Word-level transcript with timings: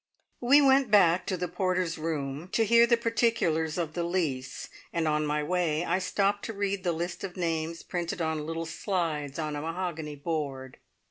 We 0.39 0.63
went 0.63 0.89
back 0.89 1.27
to 1.27 1.37
the 1.37 1.47
porter's 1.47 1.99
room 1.99 2.47
to 2.53 2.65
hear 2.65 2.87
the 2.87 2.97
particulars 2.97 3.77
of 3.77 3.93
the 3.93 4.03
lease, 4.03 4.67
and 4.91 5.07
on 5.07 5.27
my 5.27 5.43
way 5.43 5.85
I 5.85 5.99
stopped 5.99 6.43
to 6.45 6.53
read 6.53 6.83
the 6.83 6.91
list 6.91 7.23
of 7.23 7.37
names 7.37 7.83
printed 7.83 8.19
on 8.19 8.47
little 8.47 8.65
slides 8.65 9.37
on 9.37 9.55
a 9.55 9.61
mahogany 9.61 10.15
board. 10.15 10.79